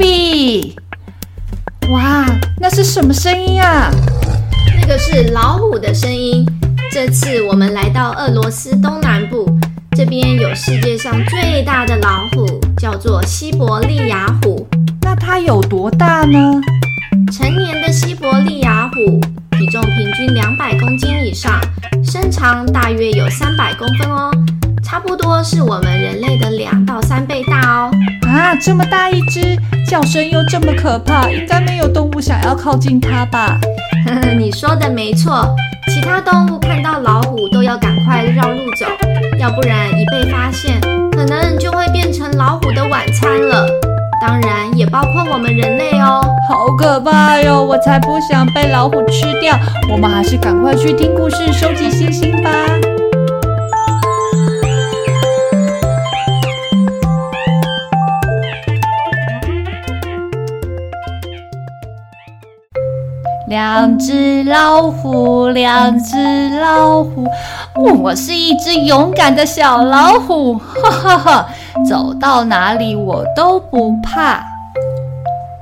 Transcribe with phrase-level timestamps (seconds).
[0.00, 0.74] 比，
[1.90, 2.24] 哇，
[2.58, 3.90] 那是什么声音啊？
[4.80, 6.42] 那个是老虎的声音。
[6.90, 9.46] 这次我们来到俄罗斯东南部，
[9.94, 12.46] 这边有世界上最大的老虎，
[12.78, 14.66] 叫做西伯利亚虎。
[15.02, 16.38] 那它有多大呢？
[17.30, 19.20] 成年的西伯利亚虎
[19.58, 21.60] 体重平均两百公斤以上，
[22.02, 24.30] 身长大约有三百公分哦，
[24.82, 27.90] 差不多是我们人类的两到三倍大哦。
[28.30, 29.40] 啊，这么大一只，
[29.88, 33.58] 叫声又这么可怕，应该没有动物想要靠近它吧？
[34.06, 35.52] 呵呵，你说的没错。
[35.92, 38.86] 其他动物看到老虎都要赶快绕路走，
[39.40, 43.66] 要不然一被发现，可能就会变成老虎的晚餐了。
[44.20, 47.60] 当然也包括我们人类哦，好可怕哟！
[47.60, 49.58] 我才不想被老虎吃掉。
[49.90, 52.50] 我们还是赶快去听故事，收集星星吧。
[63.50, 66.16] 两只老虎，两只
[66.60, 67.26] 老虎，
[68.00, 71.48] 我是一只勇敢的小老虎，哈哈哈！
[71.84, 74.40] 走到哪里我都不怕。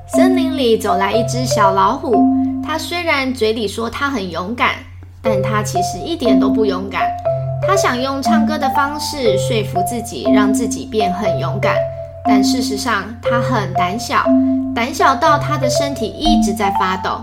[0.06, 2.15] 森林里走来一只小老虎，
[2.62, 4.72] 它虽然嘴里说它很勇敢，
[5.22, 7.05] 但它其实一点都不勇敢。
[7.66, 11.75] 它想用唱歌的方式说服自己，让自己变很勇敢，
[12.26, 14.26] 但事实上它很胆小，
[14.75, 17.22] 胆小到它的身体一直在发抖。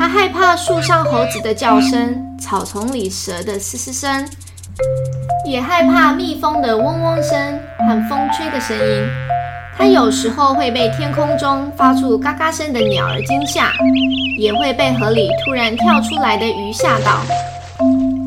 [0.00, 4.26] 他害怕树上猴子的叫声，草丛里蛇的嘶嘶声，
[5.44, 9.06] 也害怕蜜蜂的嗡嗡声和风吹的声音。
[9.76, 13.74] 他有时候会被天空中发出嘎嘎声的鸟儿惊吓，
[14.38, 17.20] 也会被河里突然跳出来的鱼吓到。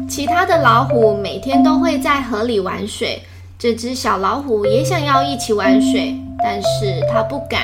[0.08, 3.20] 其他的老虎每天都会在河里玩水，
[3.58, 7.64] 这只小老虎也想要一起玩水，但是它不敢。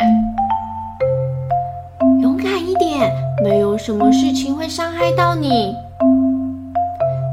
[2.22, 3.12] 勇敢一点。
[3.44, 5.74] 没有什么事情会伤害到你。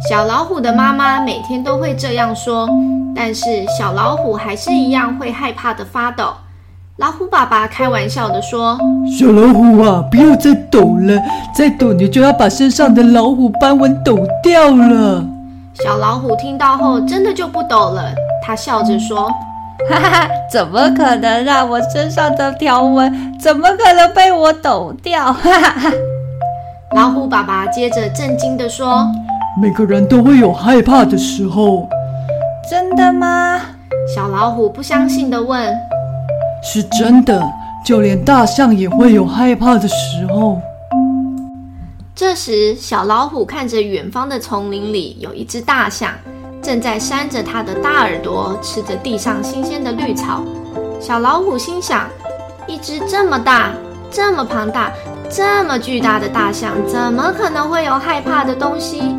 [0.09, 2.69] 小老虎的妈妈每天都会这样说，
[3.15, 3.45] 但是
[3.77, 6.25] 小老虎还是一样会害怕的发抖。
[6.99, 8.79] 老虎爸爸开玩笑的说
[9.19, 11.21] ：“小老虎啊，不要再抖了，
[11.55, 15.27] 再抖你就要把身上的老虎斑纹抖掉了。”
[15.75, 19.29] 小老虎听到后真的就不抖了，他笑着说。
[19.89, 25.33] 哈哈，怎么可能让、啊、我身上的条纹怎么可能被我抖掉？
[25.33, 25.93] 哈哈哈！
[26.95, 29.07] 老虎爸爸接着震惊地说
[29.61, 31.89] ：“每个人都会有害怕的时候，
[32.71, 33.61] 真的吗？”
[34.15, 35.73] 小老虎不相信地问
[36.63, 37.43] ：“是真的，
[37.85, 40.61] 就连大象也会有害怕的时候。”
[42.15, 46.11] 这时，小老虎看着远方的丛林里有一只大象。
[46.67, 50.43] 正在扇着它的大耳朵，吃着地上新鲜的绿草。
[51.01, 52.09] 小老虎心想：
[52.67, 53.71] 一只这么大、
[54.11, 54.91] 这么庞大、
[55.31, 59.15] 这么巨大的大象，怎么可能会有害怕的东西？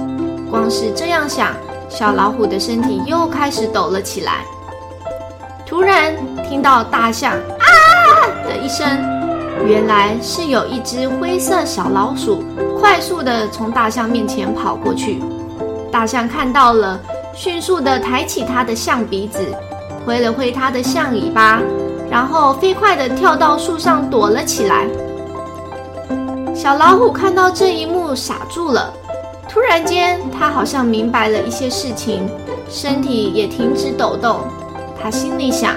[0.51, 1.53] 光是这样想，
[1.87, 4.43] 小老虎的身体又开始抖了起来。
[5.65, 6.13] 突然
[6.49, 7.31] 听到大象
[7.63, 7.65] “啊”
[8.43, 8.85] 的一声，
[9.65, 12.43] 原来是有一只灰色小老鼠
[12.77, 15.23] 快速地从大象面前跑过去。
[15.89, 16.99] 大象看到了。
[17.37, 19.45] 迅速地抬起它的象鼻子，
[20.03, 21.61] 挥了挥它的象尾巴，
[22.09, 24.87] 然后飞快地跳到树上躲了起来。
[26.55, 28.91] 小老虎看到这一幕傻住了，
[29.47, 32.27] 突然间，它好像明白了一些事情，
[32.67, 34.39] 身体也停止抖动。
[34.99, 35.75] 它心里想：“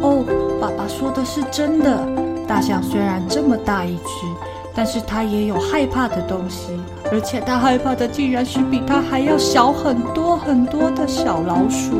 [0.00, 0.24] 哦，
[0.58, 2.00] 爸爸说的是真的。
[2.48, 4.26] 大象虽然这么大一只，
[4.74, 6.78] 但是它也有害怕的东西。”
[7.12, 11.92] 而且他害怕的竟然是比他还要小很多很多的小老鼠。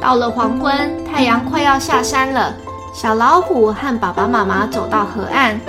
[0.00, 2.54] 到了黄昏，太阳快要下山了。
[2.94, 5.60] 小老虎和爸爸妈妈走到河岸，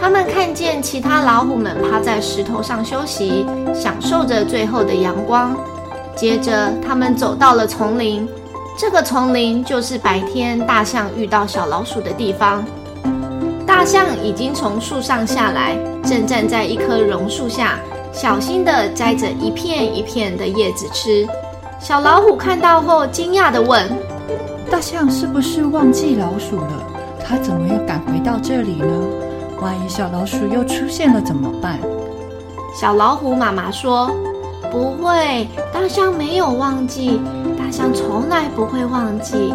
[0.00, 3.44] 他们看见其他老虎们趴在石头上休息，
[3.74, 5.54] 享受着最后的阳光。
[6.16, 8.26] 接着，他们走到了丛林，
[8.78, 12.64] 这个丛林就是白天大象遇到小老鼠的地方。
[13.70, 17.78] 大象已经从树上下来，正站在一棵榕树下，
[18.12, 21.24] 小心地摘着一片一片的叶子吃。
[21.78, 23.88] 小老虎看到后，惊讶地问
[24.68, 26.84] ：“大象是不是忘记老鼠了？
[27.24, 28.86] 它怎么又赶回到这里呢？
[29.62, 31.78] 万一小老鼠又出现了怎么办？”
[32.74, 34.10] 小老虎妈妈说
[34.72, 37.20] ：“不会，大象没有忘记，
[37.56, 39.54] 大象从来不会忘记。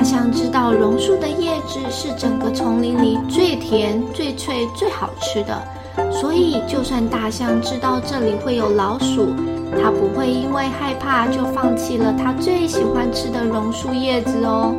[0.00, 5.62] 大象知道榕树的叶子是整个丛林里最甜、最脆、最好吃的。”
[6.10, 9.34] 所以，就算大象知道这里会有老鼠，
[9.78, 14.74] 它不会因为害怕就放弃了它最喜欢吃的榕树叶子哦。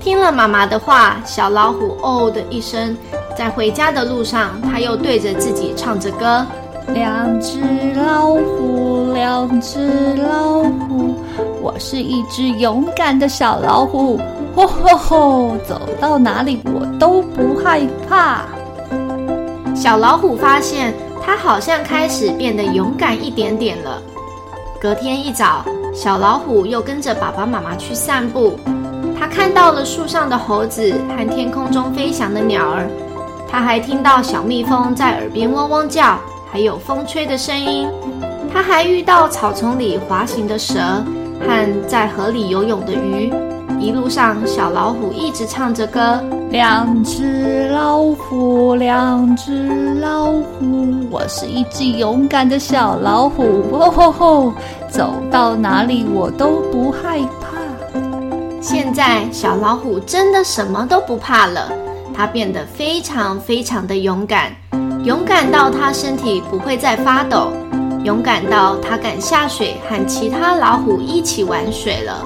[0.00, 2.96] 听了妈妈的话，小老虎哦的一声，
[3.38, 6.44] 在回家的路上，它又对着自己唱着歌：
[6.88, 7.60] 两只
[7.94, 11.14] 老虎，两只老虎，
[11.62, 14.18] 我是一只勇敢的小老虎，
[14.54, 18.42] 吼吼吼，走到哪里我都不害怕。
[19.74, 20.92] 小老虎发现，
[21.24, 24.02] 它好像开始变得勇敢一点点了。
[24.80, 25.64] 隔天一早，
[25.94, 28.58] 小老虎又跟着爸爸妈妈去散步。
[29.18, 32.86] 它看到了树上的猴子和天空中飞翔的鸟儿，
[33.48, 36.18] 它还听到小蜜蜂在耳边嗡嗡叫，
[36.52, 37.88] 还有风吹的声音。
[38.52, 40.78] 他还遇到草丛里滑行的蛇
[41.40, 43.32] 和在河里游泳的鱼。
[43.80, 46.22] 一路上，小老虎一直唱着歌。
[46.50, 54.52] 两只老虎，两只老虎，我是一只勇敢的小老虎，吼吼吼，
[54.90, 57.58] 走到哪里我都不害怕。
[58.60, 61.72] 现在，小老虎真的什么都不怕了，
[62.14, 64.52] 它变得非常非常的勇敢，
[65.04, 67.52] 勇敢到它身体不会再发抖，
[68.04, 72.24] 勇敢到它敢下水和其他老虎一起玩水了。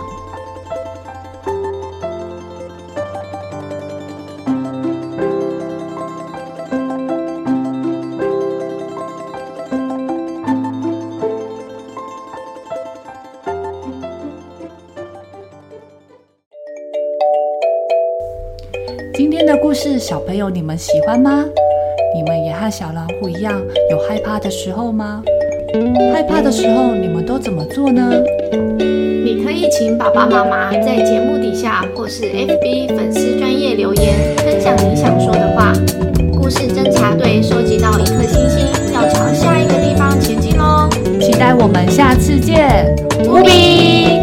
[19.15, 21.43] 今天的故事，小朋友你们喜欢吗？
[22.17, 23.53] 你们也和小老虎一样
[23.91, 25.23] 有害怕的时候吗？
[26.15, 28.11] 害怕的时候你们都怎么做呢？
[29.23, 35.75] 你可以请爸爸妈妈在节目底下或是 FB 粉丝专业留言，分享你想说的话。
[36.33, 40.89] 故事侦查队收集到一颗星星，要朝下一个地方前进喽！
[41.21, 42.97] 期待我们下次见，
[43.29, 44.16] 无比。